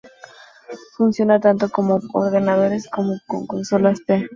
[0.95, 4.27] Funciona tanto con ordenadores como con consolas, p.